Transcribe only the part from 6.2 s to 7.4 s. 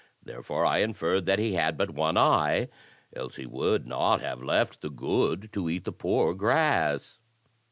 grass."